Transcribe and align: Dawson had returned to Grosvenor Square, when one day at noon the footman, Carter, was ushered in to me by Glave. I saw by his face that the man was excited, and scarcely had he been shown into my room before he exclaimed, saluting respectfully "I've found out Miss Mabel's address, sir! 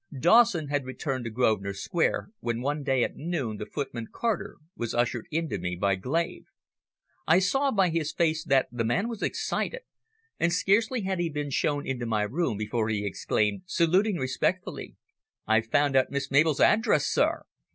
Dawson 0.19 0.69
had 0.69 0.83
returned 0.83 1.25
to 1.25 1.29
Grosvenor 1.29 1.75
Square, 1.75 2.31
when 2.39 2.59
one 2.59 2.81
day 2.81 3.03
at 3.03 3.17
noon 3.17 3.57
the 3.57 3.67
footman, 3.67 4.07
Carter, 4.11 4.57
was 4.75 4.95
ushered 4.95 5.27
in 5.29 5.47
to 5.49 5.59
me 5.59 5.75
by 5.75 5.93
Glave. 5.95 6.47
I 7.27 7.37
saw 7.37 7.69
by 7.69 7.89
his 7.89 8.11
face 8.11 8.43
that 8.45 8.67
the 8.71 8.83
man 8.83 9.07
was 9.07 9.21
excited, 9.21 9.81
and 10.39 10.51
scarcely 10.51 11.01
had 11.01 11.19
he 11.19 11.29
been 11.29 11.51
shown 11.51 11.85
into 11.85 12.07
my 12.07 12.23
room 12.23 12.57
before 12.57 12.89
he 12.89 13.05
exclaimed, 13.05 13.61
saluting 13.67 14.15
respectfully 14.15 14.95
"I've 15.45 15.67
found 15.69 15.95
out 15.95 16.09
Miss 16.09 16.31
Mabel's 16.31 16.59
address, 16.61 17.05
sir! 17.05 17.43